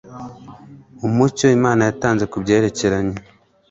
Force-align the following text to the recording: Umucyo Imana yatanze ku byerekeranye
Umucyo 1.07 1.45
Imana 1.57 1.81
yatanze 1.87 2.23
ku 2.31 2.37
byerekeranye 2.43 3.17